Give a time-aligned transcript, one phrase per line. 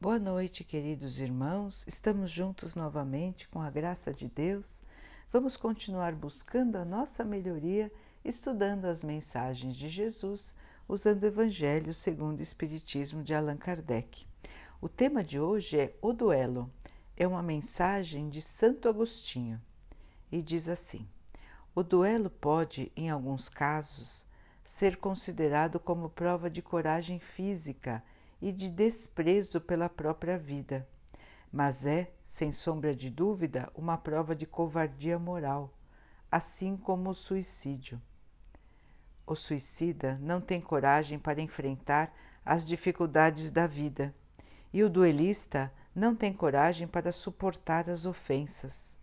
[0.00, 1.84] Boa noite, queridos irmãos.
[1.84, 4.84] Estamos juntos novamente com a graça de Deus.
[5.32, 7.90] Vamos continuar buscando a nossa melhoria,
[8.24, 10.54] estudando as mensagens de Jesus,
[10.88, 14.24] usando o Evangelho segundo o Espiritismo de Allan Kardec.
[14.80, 16.70] O tema de hoje é o duelo.
[17.16, 19.60] É uma mensagem de Santo Agostinho
[20.30, 21.08] e diz assim:
[21.74, 24.24] O duelo pode, em alguns casos,
[24.62, 28.00] ser considerado como prova de coragem física
[28.40, 30.88] e de desprezo pela própria vida,
[31.52, 35.72] mas é, sem sombra de dúvida, uma prova de covardia moral,
[36.30, 38.00] assim como o suicídio.
[39.26, 42.14] O suicida não tem coragem para enfrentar
[42.44, 44.14] as dificuldades da vida,
[44.72, 48.96] e o duelista não tem coragem para suportar as ofensas.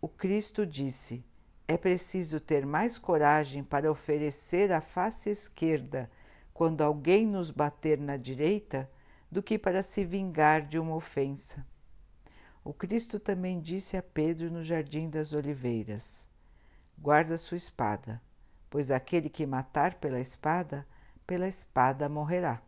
[0.00, 1.24] O Cristo disse:
[1.66, 6.10] é preciso ter mais coragem para oferecer a face esquerda
[6.52, 8.90] quando alguém nos bater na direita
[9.30, 11.66] do que para se vingar de uma ofensa.
[12.64, 16.28] O Cristo também disse a Pedro no Jardim das Oliveiras:
[16.98, 18.22] Guarda sua espada,
[18.70, 20.86] pois aquele que matar pela espada,
[21.26, 22.62] pela espada morrerá.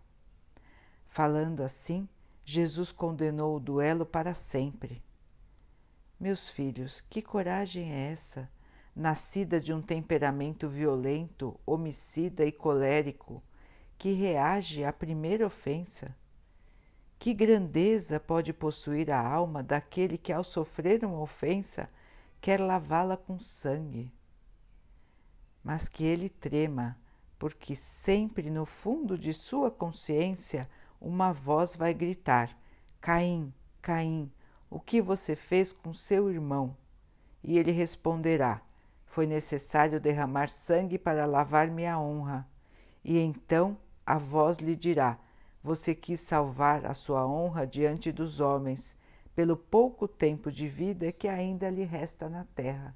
[1.07, 2.09] Falando assim,
[2.45, 5.03] Jesus condenou o duelo para sempre.
[6.19, 8.51] Meus filhos, que coragem é essa,
[8.97, 13.43] nascida de um temperamento violento, homicida e colérico?
[14.05, 16.15] Que reage à primeira ofensa?
[17.19, 21.89] Que grandeza pode possuir a alma daquele que, ao sofrer uma ofensa,
[22.39, 24.13] quer lavá-la com sangue?
[25.63, 26.99] Mas que ele trema,
[27.39, 30.69] porque sempre no fundo de sua consciência
[31.01, 32.55] uma voz vai gritar:
[33.01, 34.31] Caim, Caim,
[34.69, 36.77] o que você fez com seu irmão?
[37.43, 38.61] E ele responderá:
[39.07, 42.47] Foi necessário derramar sangue para lavar minha honra.
[43.03, 45.19] E então a voz lhe dirá:
[45.63, 48.97] Você quis salvar a sua honra diante dos homens,
[49.35, 52.95] pelo pouco tempo de vida que ainda lhe resta na terra,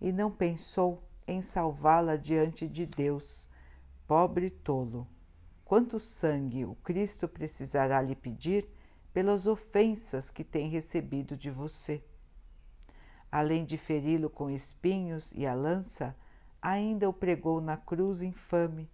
[0.00, 3.48] e não pensou em salvá-la diante de Deus.
[4.06, 5.06] Pobre tolo!
[5.64, 8.68] Quanto sangue o Cristo precisará lhe pedir
[9.12, 12.02] pelas ofensas que tem recebido de você?
[13.30, 16.16] Além de feri-lo com espinhos e a lança,
[16.62, 18.88] ainda o pregou na cruz infame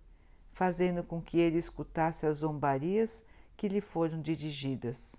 [0.52, 3.24] fazendo com que ele escutasse as zombarias
[3.56, 5.16] que lhe foram dirigidas.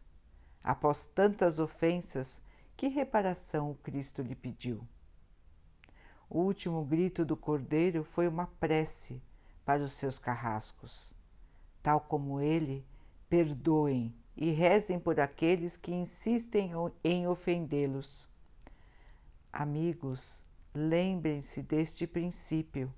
[0.64, 2.42] Após tantas ofensas,
[2.78, 4.88] que reparação o Cristo lhe pediu?
[6.30, 9.22] O último grito do cordeiro foi uma prece
[9.66, 11.14] para os seus carrascos.
[11.82, 12.86] Tal como ele,
[13.30, 16.72] perdoem e rezem por aqueles que insistem
[17.04, 18.28] em ofendê-los.
[19.52, 20.44] Amigos,
[20.74, 22.92] lembrem-se deste princípio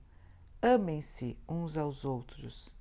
[0.62, 2.76] Amem-se uns aos outros,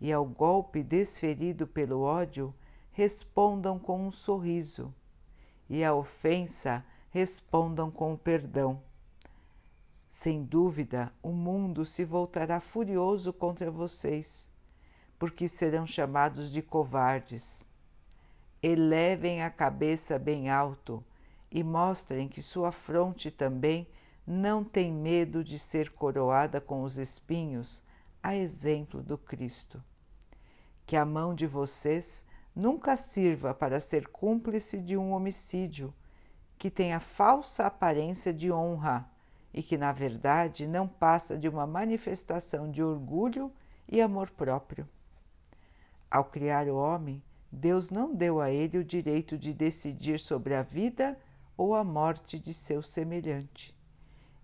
[0.00, 2.54] e ao golpe desferido pelo ódio,
[2.92, 4.94] respondam com um sorriso,
[5.68, 8.80] e à ofensa, respondam com o perdão.
[10.06, 14.48] Sem dúvida, o mundo se voltará furioso contra vocês,
[15.18, 17.68] porque serão chamados de covardes.
[18.62, 21.04] Elevem a cabeça bem alto
[21.50, 23.88] e mostrem que sua fronte também
[24.26, 27.82] não tem medo de ser coroada com os espinhos,
[28.22, 29.82] a exemplo do Cristo.
[30.86, 32.24] Que a mão de vocês
[32.54, 35.92] nunca sirva para ser cúmplice de um homicídio
[36.56, 39.10] que tem a falsa aparência de honra
[39.52, 43.52] e que, na verdade, não passa de uma manifestação de orgulho
[43.86, 44.88] e amor próprio.
[46.10, 50.62] Ao criar o homem, Deus não deu a ele o direito de decidir sobre a
[50.62, 51.18] vida
[51.56, 53.74] ou a morte de seu semelhante.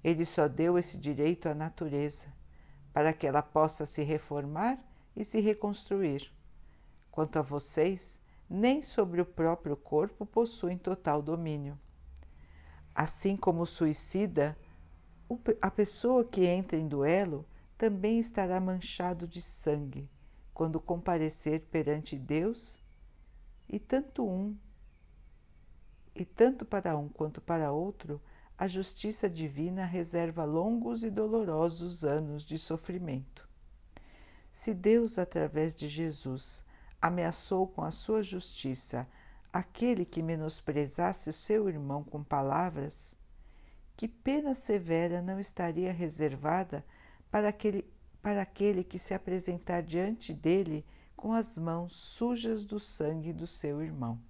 [0.03, 2.27] Ele só deu esse direito à natureza,
[2.93, 4.79] para que ela possa se reformar
[5.15, 6.33] e se reconstruir.
[7.11, 11.79] Quanto a vocês, nem sobre o próprio corpo possuem total domínio.
[12.95, 14.57] Assim como o suicida,
[15.61, 17.47] a pessoa que entra em duelo
[17.79, 20.11] também estará manchado de sangue
[20.53, 22.83] quando comparecer perante Deus,
[23.67, 24.55] e tanto um
[26.15, 28.21] e tanto para um quanto para outro
[28.61, 33.49] a justiça divina reserva longos e dolorosos anos de sofrimento.
[34.53, 36.63] Se Deus, através de Jesus,
[37.01, 39.09] ameaçou com a sua justiça
[39.51, 43.17] aquele que menosprezasse o seu irmão com palavras,
[43.97, 46.85] que pena severa não estaria reservada
[47.31, 47.91] para aquele,
[48.21, 50.85] para aquele que se apresentar diante dele
[51.17, 54.21] com as mãos sujas do sangue do seu irmão?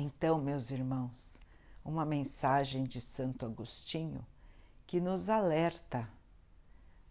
[0.00, 1.40] Então, meus irmãos,
[1.84, 4.24] uma mensagem de Santo Agostinho
[4.86, 6.08] que nos alerta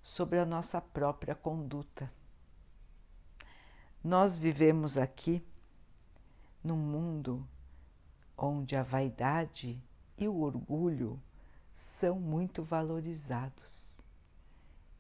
[0.02, 2.10] sobre a nossa própria conduta.
[4.02, 5.44] Nós vivemos aqui
[6.64, 7.46] num mundo
[8.38, 9.84] onde a vaidade
[10.18, 11.22] e o orgulho
[11.76, 14.02] são muito valorizados.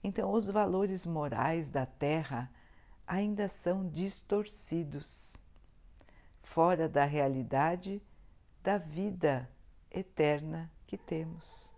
[0.04, 2.52] Então, os valores morais da Terra
[3.08, 5.38] ainda são distorcidos,
[6.48, 8.02] fora da realidade
[8.64, 9.48] da vida
[9.92, 11.72] eterna que temos,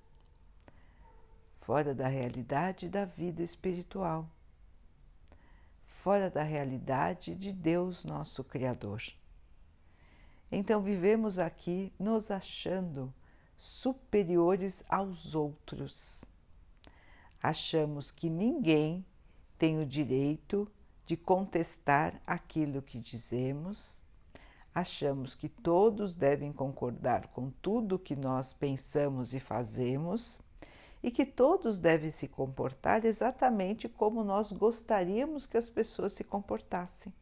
[1.59, 4.29] fora da realidade da vida espiritual,
[5.85, 9.03] fora da realidade de Deus, nosso Criador.
[10.51, 13.13] Então, vivemos aqui nos achando
[13.57, 16.23] superiores aos outros.
[17.41, 19.05] Achamos que ninguém
[19.57, 20.71] tem o direito
[21.05, 23.98] de contestar aquilo que dizemos,
[24.79, 30.39] achamos que todos devem concordar com tudo que nós pensamos e fazemos
[31.01, 37.13] e que todos devem se comportar exatamente como nós gostaríamos que as pessoas se comportassem.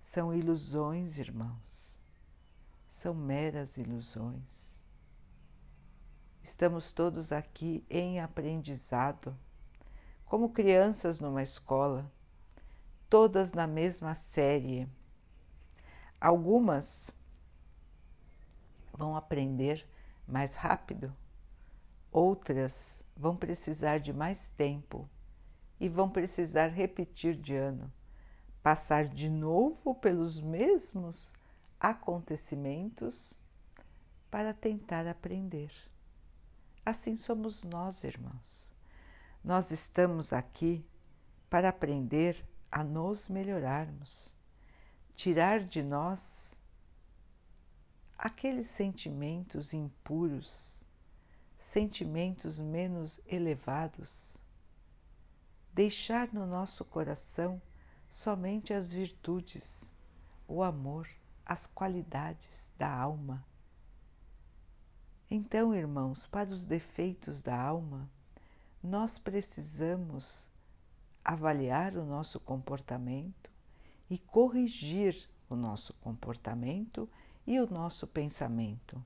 [0.00, 1.98] São ilusões, irmãos,
[2.86, 4.84] são meras ilusões.
[6.42, 9.36] Estamos todos aqui em aprendizado
[10.24, 12.10] como crianças numa escola,
[13.08, 14.88] todas na mesma série.
[16.26, 17.12] Algumas
[18.92, 19.88] vão aprender
[20.26, 21.14] mais rápido,
[22.10, 25.08] outras vão precisar de mais tempo
[25.78, 27.92] e vão precisar repetir de ano,
[28.60, 31.32] passar de novo pelos mesmos
[31.78, 33.38] acontecimentos
[34.28, 35.70] para tentar aprender.
[36.84, 38.74] Assim somos nós, irmãos.
[39.44, 40.84] Nós estamos aqui
[41.48, 44.35] para aprender a nos melhorarmos,
[45.16, 46.54] tirar de nós
[48.18, 50.78] aqueles sentimentos impuros,
[51.56, 54.36] sentimentos menos elevados,
[55.72, 57.60] deixar no nosso coração
[58.10, 59.90] somente as virtudes,
[60.46, 61.08] o amor,
[61.46, 63.42] as qualidades da alma.
[65.30, 68.08] Então, irmãos, para os defeitos da alma,
[68.82, 70.46] nós precisamos
[71.24, 73.55] avaliar o nosso comportamento
[74.08, 77.08] e corrigir o nosso comportamento
[77.46, 79.02] e o nosso pensamento.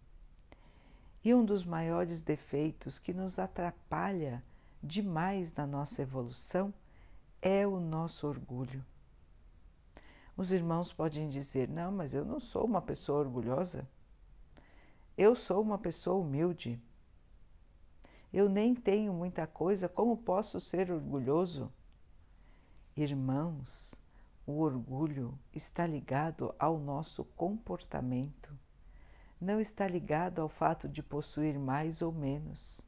[1.24, 4.42] E um dos maiores defeitos que nos atrapalha
[4.82, 6.72] demais na nossa evolução
[7.42, 8.84] é o nosso orgulho.
[10.36, 13.86] Os irmãos podem dizer: não, mas eu não sou uma pessoa orgulhosa.
[15.16, 16.80] Eu sou uma pessoa humilde
[18.32, 21.72] eu nem tenho muita coisa, como posso ser orgulhoso?
[22.96, 23.94] Irmãos,
[24.46, 28.56] o orgulho está ligado ao nosso comportamento,
[29.40, 32.80] não está ligado ao fato de possuir mais ou menos.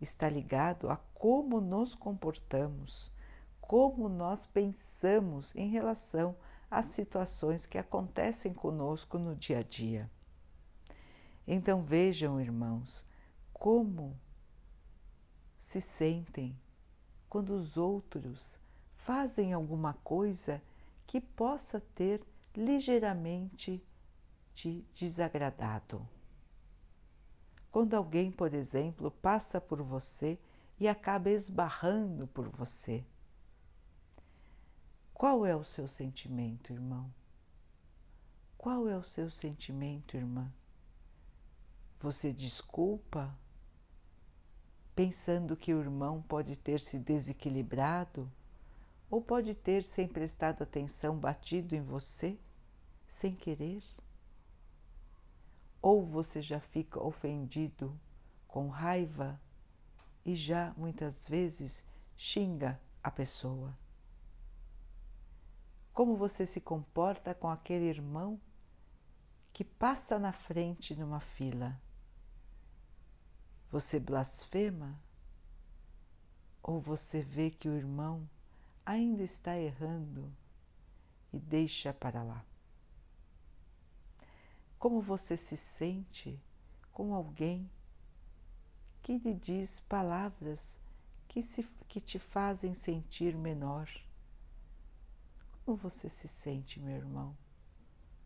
[0.00, 3.12] Está ligado a como nos comportamos,
[3.60, 6.36] como nós pensamos em relação
[6.70, 10.10] às situações que acontecem conosco no dia a dia.
[11.46, 13.06] Então vejam, irmãos,
[13.52, 14.18] como
[15.58, 16.58] se sentem
[17.28, 18.58] quando os outros
[18.94, 20.62] fazem alguma coisa
[21.10, 22.24] que possa ter
[22.54, 23.84] ligeiramente
[24.54, 26.08] te desagradado.
[27.68, 30.38] Quando alguém, por exemplo, passa por você
[30.78, 33.04] e acaba esbarrando por você.
[35.12, 37.12] Qual é o seu sentimento, irmão?
[38.56, 40.48] Qual é o seu sentimento, irmã?
[41.98, 43.36] Você desculpa
[44.94, 48.30] pensando que o irmão pode ter se desequilibrado
[49.10, 52.38] ou pode ter, sem prestado atenção, batido em você
[53.08, 53.82] sem querer?
[55.82, 57.98] Ou você já fica ofendido,
[58.46, 59.40] com raiva
[60.24, 61.82] e já muitas vezes
[62.16, 63.76] xinga a pessoa?
[65.92, 68.40] Como você se comporta com aquele irmão
[69.52, 71.80] que passa na frente numa fila?
[73.70, 74.96] Você blasfema?
[76.62, 78.28] Ou você vê que o irmão
[78.84, 80.32] ainda está errando
[81.32, 82.44] e deixa para lá?
[84.78, 86.40] Como você se sente
[86.92, 87.70] com alguém
[89.02, 90.78] que lhe diz palavras
[91.28, 93.88] que, se, que te fazem sentir menor?
[95.64, 97.36] Como você se sente, meu irmão?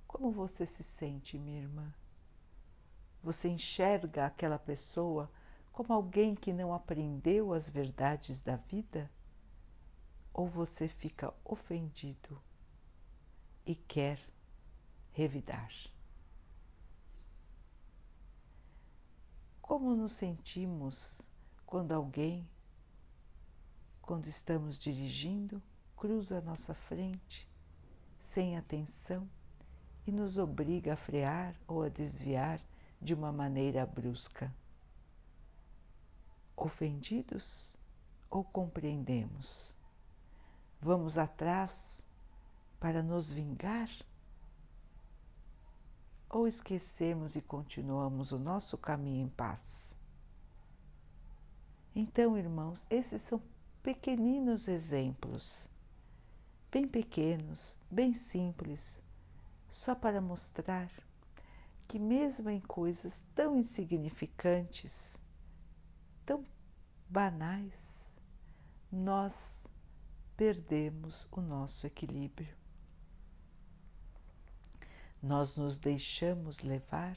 [0.06, 1.92] Como você se sente, minha irmã?
[3.22, 5.30] Você enxerga aquela pessoa
[5.72, 9.10] como alguém que não aprendeu as verdades da vida?
[10.34, 12.42] Ou você fica ofendido
[13.64, 14.20] e quer
[15.12, 15.72] revidar?
[19.62, 21.22] Como nos sentimos
[21.64, 22.46] quando alguém,
[24.02, 25.62] quando estamos dirigindo,
[25.96, 27.48] cruza a nossa frente
[28.18, 29.30] sem atenção
[30.06, 32.60] e nos obriga a frear ou a desviar
[33.00, 34.52] de uma maneira brusca.
[36.56, 37.76] Ofendidos
[38.28, 39.73] ou compreendemos?
[40.84, 42.04] Vamos atrás
[42.78, 43.88] para nos vingar?
[46.28, 49.96] Ou esquecemos e continuamos o nosso caminho em paz?
[51.96, 53.40] Então, irmãos, esses são
[53.82, 55.70] pequeninos exemplos,
[56.70, 59.00] bem pequenos, bem simples,
[59.70, 60.90] só para mostrar
[61.88, 65.18] que, mesmo em coisas tão insignificantes,
[66.26, 66.44] tão
[67.08, 68.12] banais,
[68.92, 69.63] nós
[70.36, 72.56] perdemos o nosso equilíbrio.
[75.22, 77.16] Nós nos deixamos levar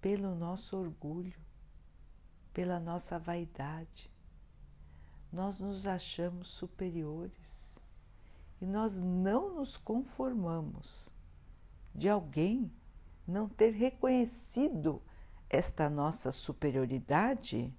[0.00, 1.38] pelo nosso orgulho,
[2.52, 4.10] pela nossa vaidade.
[5.32, 7.78] Nós nos achamos superiores
[8.60, 11.10] e nós não nos conformamos
[11.94, 12.72] de alguém
[13.26, 15.02] não ter reconhecido
[15.50, 17.72] esta nossa superioridade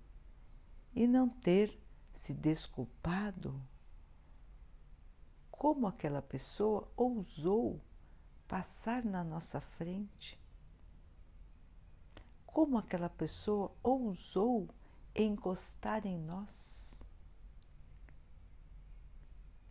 [0.94, 1.80] e não ter
[2.12, 3.60] se desculpado.
[5.58, 7.82] Como aquela pessoa ousou
[8.48, 10.40] passar na nossa frente?
[12.46, 14.70] Como aquela pessoa ousou
[15.16, 17.04] encostar em nós?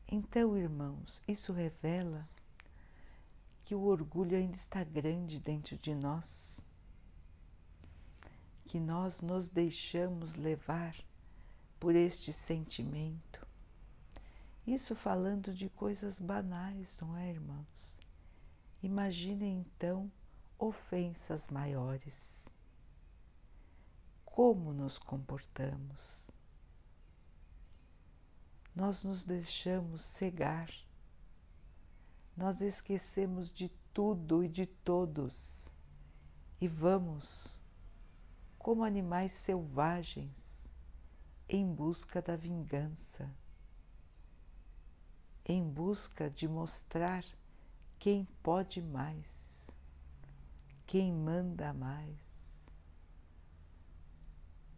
[0.09, 2.29] Então, irmãos, isso revela
[3.65, 6.61] que o orgulho ainda está grande dentro de nós,
[8.65, 10.97] que nós nos deixamos levar
[11.79, 13.26] por este sentimento.
[14.67, 17.97] Isso falando de coisas banais, não é, irmãos?
[18.83, 20.11] Imaginem então
[20.59, 22.49] ofensas maiores.
[24.25, 26.31] Como nos comportamos?
[28.75, 30.69] Nós nos deixamos cegar
[32.37, 35.73] nós esquecemos de tudo e de todos
[36.61, 37.59] e vamos,
[38.59, 40.71] como animais selvagens,
[41.49, 43.35] em busca da vingança,
[45.47, 47.25] em busca de mostrar
[47.99, 49.71] quem pode mais,
[50.87, 52.77] quem manda mais.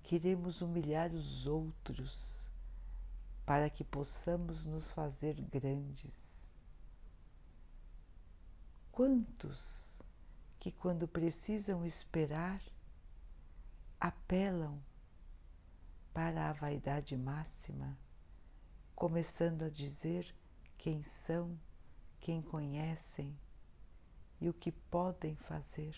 [0.03, 2.49] Queremos humilhar os outros
[3.45, 6.39] para que possamos nos fazer grandes
[8.99, 9.97] Quantos
[10.59, 12.61] que, quando precisam esperar,
[14.01, 14.77] apelam
[16.13, 17.97] para a vaidade máxima,
[18.97, 20.35] começando a dizer
[20.79, 21.59] quem são,
[22.21, 23.37] quem conhecem
[24.41, 25.95] e o que podem fazer.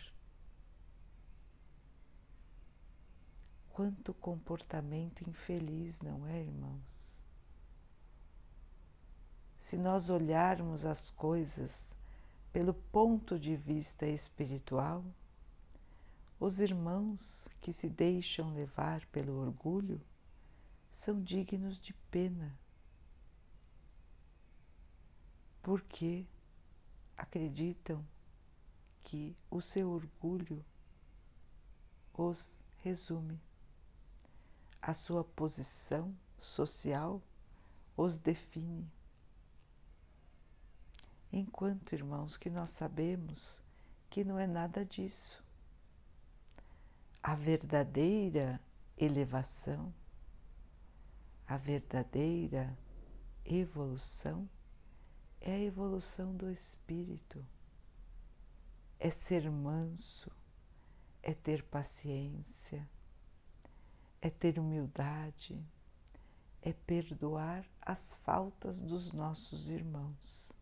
[3.69, 7.25] Quanto comportamento infeliz, não é, irmãos?
[9.57, 11.95] Se nós olharmos as coisas
[12.53, 15.05] pelo ponto de vista espiritual,
[16.41, 20.01] os irmãos que se deixam levar pelo orgulho
[20.91, 22.59] são dignos de pena,
[25.63, 26.27] porque
[27.17, 28.05] acreditam
[29.05, 30.65] que o seu orgulho
[32.15, 33.41] os resume,
[34.81, 37.23] a sua posição social
[37.97, 38.91] os define
[41.33, 43.63] Enquanto, irmãos, que nós sabemos
[44.09, 45.43] que não é nada disso.
[47.23, 48.61] A verdadeira
[48.99, 49.95] elevação,
[51.47, 52.77] a verdadeira
[53.45, 54.49] evolução
[55.41, 57.45] é a evolução do espírito,
[58.99, 60.31] é ser manso,
[61.23, 62.87] é ter paciência,
[64.21, 65.59] é ter humildade,
[66.61, 70.53] é perdoar as faltas dos nossos irmãos.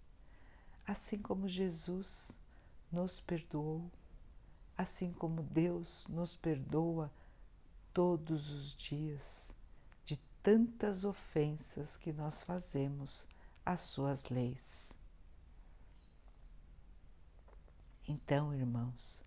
[0.87, 2.31] Assim como Jesus
[2.91, 3.91] nos perdoou,
[4.77, 7.13] assim como Deus nos perdoa
[7.93, 9.53] todos os dias
[10.05, 13.27] de tantas ofensas que nós fazemos
[13.69, 14.91] às suas leis.
[18.09, 19.23] Então, irmãos,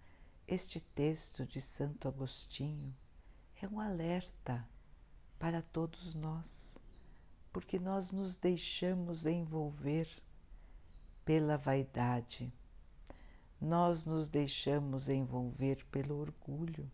[0.48, 2.92] este texto de Santo Agostinho
[3.62, 4.68] é um alerta
[5.38, 6.76] para todos nós,
[7.54, 10.10] porque nós nos deixamos envolver
[11.24, 12.52] pela vaidade.
[13.62, 16.90] Nós nos deixamos envolver pelo orgulho.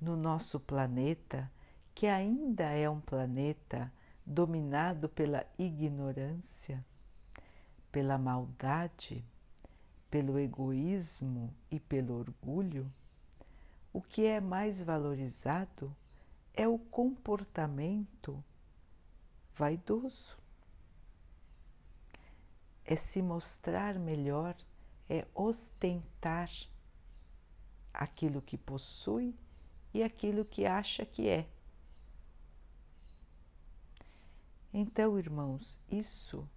[0.00, 1.48] No nosso planeta,
[1.94, 3.92] que ainda é um planeta
[4.24, 6.84] dominado pela ignorância,
[7.90, 9.24] pela maldade,
[10.10, 12.90] pelo egoísmo e pelo orgulho,
[13.92, 15.94] o que é mais valorizado
[16.52, 18.42] é o comportamento
[19.54, 20.38] vaidoso
[22.84, 24.54] é se mostrar melhor,
[25.08, 26.50] é ostentar
[27.92, 29.34] aquilo que possui
[29.92, 31.46] e aquilo que acha que é.
[34.76, 36.50] Então, irmãos, isso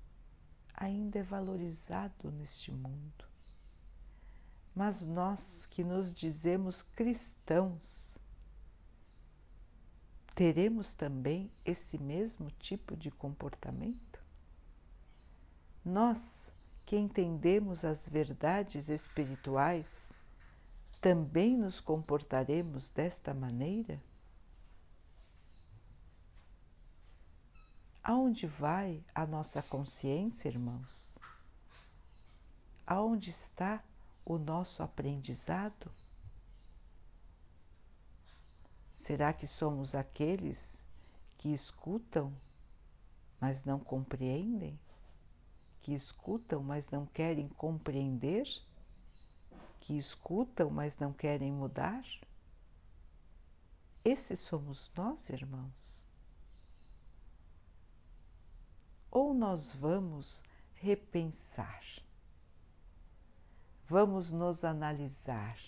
[0.73, 3.23] ainda é valorizado neste mundo.
[4.73, 8.17] Mas nós que nos dizemos cristãos,
[10.33, 14.19] teremos também esse mesmo tipo de comportamento?
[15.85, 16.51] Nós
[16.87, 20.11] que entendemos as verdades espirituais,
[20.99, 24.01] também nos comportaremos desta maneira?
[28.09, 31.17] Aonde vai a nossa consciência, irmãos?
[32.85, 33.83] Aonde está
[34.23, 35.91] o nosso aprendizado?
[38.91, 40.85] Será que somos aqueles
[41.37, 42.33] que escutam,
[43.41, 44.79] mas não compreendem?
[45.81, 48.47] Que escutam, mas não querem compreender?
[49.81, 52.05] Que escutam, mas não querem mudar?
[54.05, 55.97] Esses somos nós, irmãos.
[59.17, 61.83] ou nós vamos repensar,
[63.87, 65.59] vamos nos analisar,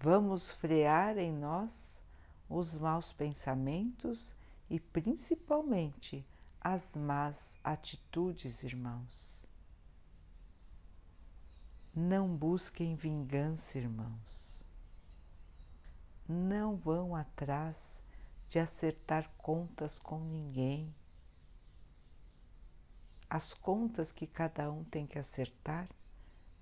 [0.00, 2.00] vamos frear em nós
[2.48, 4.34] os maus pensamentos
[4.70, 6.26] e principalmente
[6.58, 9.46] as más atitudes, irmãos.
[11.94, 14.62] Não busquem vingança, irmãos.
[16.26, 18.02] Não vão atrás
[18.48, 20.94] de acertar contas com ninguém
[23.30, 25.88] as contas que cada um tem que acertar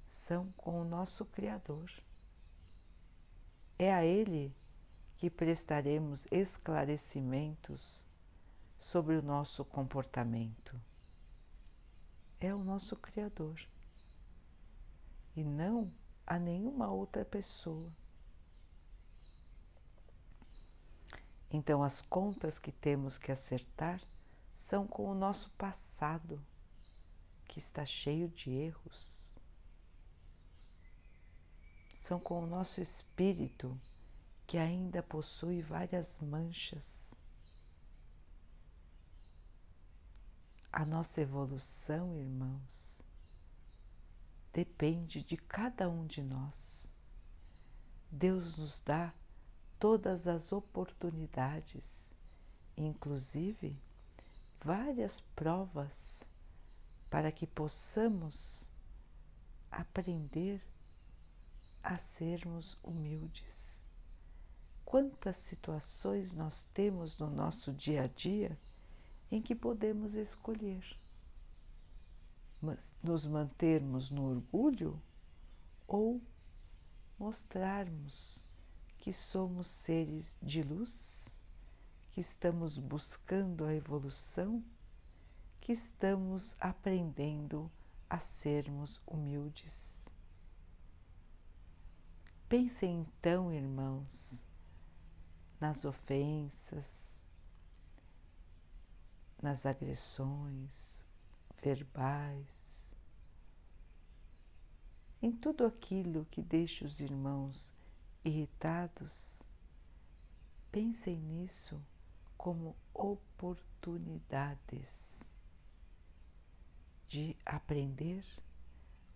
[0.08, 1.90] são com o nosso Criador.
[3.78, 4.52] É a Ele
[5.16, 8.04] que prestaremos esclarecimentos
[8.80, 10.80] sobre o nosso comportamento.
[12.40, 13.60] É o nosso Criador
[15.36, 15.92] e não
[16.26, 17.92] a nenhuma outra pessoa.
[21.48, 24.00] Então, as contas que temos que acertar
[24.54, 26.42] são com o nosso passado
[27.48, 29.32] que está cheio de erros.
[31.94, 33.76] São com o nosso espírito
[34.46, 37.18] que ainda possui várias manchas.
[40.72, 43.00] A nossa evolução, irmãos,
[44.52, 46.90] depende de cada um de nós.
[48.10, 49.12] Deus nos dá
[49.78, 52.14] todas as oportunidades,
[52.76, 53.78] inclusive
[54.62, 56.25] várias provas
[57.10, 58.68] para que possamos
[59.70, 60.62] aprender
[61.82, 63.86] a sermos humildes.
[64.84, 68.56] Quantas situações nós temos no nosso dia a dia
[69.30, 70.84] em que podemos escolher
[73.02, 75.00] nos mantermos no orgulho
[75.86, 76.20] ou
[77.18, 78.44] mostrarmos
[78.98, 81.36] que somos seres de luz,
[82.10, 84.64] que estamos buscando a evolução
[85.66, 87.68] que estamos aprendendo
[88.08, 90.08] a sermos humildes.
[92.48, 94.40] Pensem então, irmãos,
[95.58, 97.26] nas ofensas,
[99.42, 101.04] nas agressões
[101.60, 102.88] verbais,
[105.20, 107.74] em tudo aquilo que deixa os irmãos
[108.24, 109.42] irritados.
[110.70, 111.82] Pensem nisso
[112.36, 115.34] como oportunidades
[117.08, 118.24] de aprender,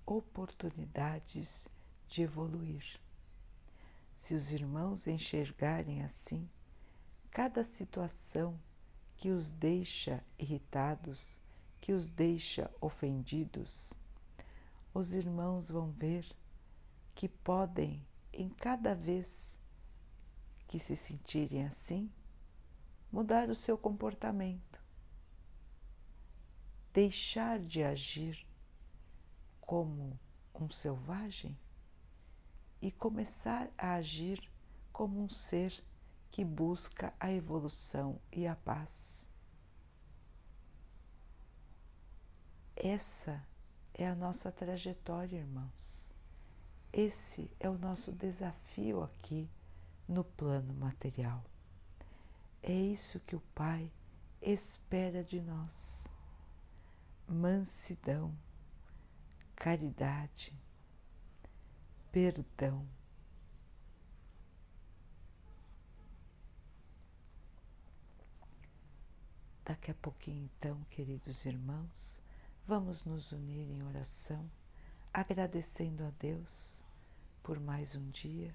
[0.06, 1.68] oportunidades
[2.08, 3.00] de evoluir.
[4.14, 6.48] Se os irmãos enxergarem assim,
[7.30, 8.58] cada situação
[9.16, 11.36] que os deixa irritados,
[11.80, 13.92] que os deixa ofendidos,
[14.92, 16.26] os irmãos vão ver
[17.14, 19.58] que podem, em cada vez
[20.68, 22.10] que se sentirem assim,
[23.10, 24.69] mudar o seu comportamento
[26.92, 28.46] deixar de agir
[29.60, 30.18] como
[30.54, 31.56] um selvagem
[32.82, 34.50] e começar a agir
[34.92, 35.72] como um ser
[36.30, 39.28] que busca a evolução e a paz.
[42.76, 43.44] Essa
[43.94, 46.10] é a nossa trajetória, irmãos.
[46.92, 49.48] Esse é o nosso desafio aqui
[50.08, 51.44] no plano material.
[52.62, 53.90] É isso que o Pai
[54.42, 56.12] espera de nós
[57.30, 58.36] mansidão,
[59.54, 60.52] caridade,
[62.10, 62.84] perdão.
[69.64, 72.20] Daqui a pouquinho, então, queridos irmãos,
[72.66, 74.50] vamos nos unir em oração,
[75.14, 76.82] agradecendo a Deus
[77.44, 78.52] por mais um dia,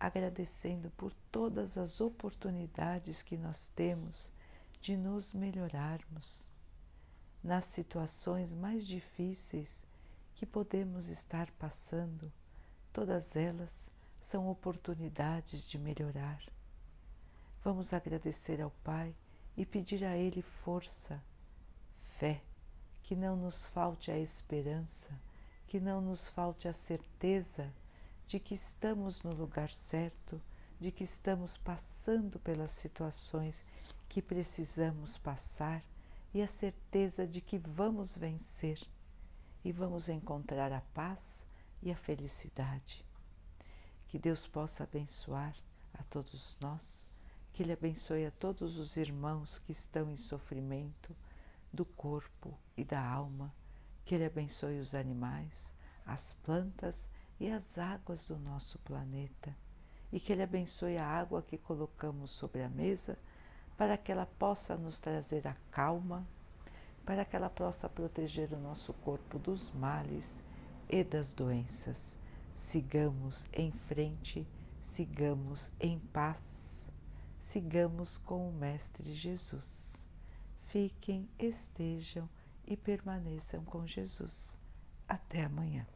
[0.00, 4.32] agradecendo por todas as oportunidades que nós temos
[4.80, 6.51] de nos melhorarmos
[7.42, 9.84] nas situações mais difíceis
[10.34, 12.32] que podemos estar passando,
[12.92, 16.40] todas elas são oportunidades de melhorar.
[17.64, 19.14] Vamos agradecer ao Pai
[19.56, 21.22] e pedir a Ele força,
[22.18, 22.42] fé,
[23.02, 25.10] que não nos falte a esperança,
[25.66, 27.72] que não nos falte a certeza
[28.26, 30.40] de que estamos no lugar certo,
[30.78, 33.64] de que estamos passando pelas situações
[34.08, 35.82] que precisamos passar
[36.34, 38.80] e a certeza de que vamos vencer
[39.64, 41.46] e vamos encontrar a paz
[41.82, 43.04] e a felicidade.
[44.08, 45.54] Que Deus possa abençoar
[45.92, 47.06] a todos nós,
[47.52, 51.14] que Ele abençoe a todos os irmãos que estão em sofrimento
[51.72, 53.54] do corpo e da alma,
[54.04, 59.54] que Ele abençoe os animais, as plantas e as águas do nosso planeta,
[60.10, 63.18] e que Ele abençoe a água que colocamos sobre a mesa
[63.76, 66.26] para que ela possa nos trazer a calma,
[67.04, 70.42] para que ela possa proteger o nosso corpo dos males
[70.88, 72.16] e das doenças.
[72.54, 74.46] Sigamos em frente,
[74.82, 76.86] sigamos em paz,
[77.40, 80.06] sigamos com o Mestre Jesus.
[80.66, 82.28] Fiquem, estejam
[82.66, 84.56] e permaneçam com Jesus.
[85.08, 85.86] Até amanhã.